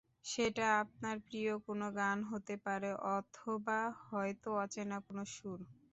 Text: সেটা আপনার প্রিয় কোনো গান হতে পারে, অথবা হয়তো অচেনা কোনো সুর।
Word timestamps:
সেটা 0.25 0.65
আপনার 0.83 1.15
প্রিয় 1.27 1.53
কোনো 1.67 1.87
গান 1.99 2.17
হতে 2.31 2.55
পারে, 2.65 2.89
অথবা 3.15 3.79
হয়তো 4.05 4.49
অচেনা 4.63 4.97
কোনো 5.07 5.23
সুর। 5.33 5.59